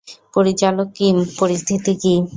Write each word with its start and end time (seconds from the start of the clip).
পরিচালক 0.35 0.87
কিম, 0.97 1.15
পরিস্থিতি 1.39 1.93
কী? 2.01 2.13